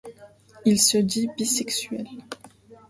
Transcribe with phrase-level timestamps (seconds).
[0.65, 2.07] Il se dit bisexuel.